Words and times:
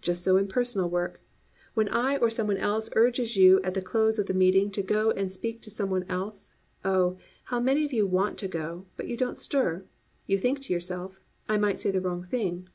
Just 0.00 0.22
so 0.22 0.36
in 0.36 0.46
personal 0.46 0.88
work. 0.88 1.20
When 1.74 1.88
I 1.88 2.16
or 2.18 2.30
some 2.30 2.46
one 2.46 2.58
else 2.58 2.88
urges 2.94 3.36
you 3.36 3.60
at 3.62 3.74
the 3.74 3.82
close 3.82 4.20
of 4.20 4.26
the 4.26 4.32
meeting 4.32 4.70
to 4.70 4.84
go 4.84 5.10
and 5.10 5.32
speak 5.32 5.62
to 5.62 5.68
some 5.70 5.90
one 5.90 6.04
else, 6.08 6.54
oh, 6.84 7.16
how 7.46 7.58
many 7.58 7.84
of 7.84 7.92
you 7.92 8.06
want 8.06 8.38
to 8.38 8.46
go, 8.46 8.86
but 8.96 9.08
you 9.08 9.16
don't 9.16 9.36
stir. 9.36 9.84
You 10.28 10.38
think 10.38 10.60
to 10.60 10.72
yourself, 10.72 11.20
"I 11.48 11.56
might 11.56 11.80
say 11.80 11.90
the 11.90 12.00
wrong 12.00 12.22
thing." 12.22 12.68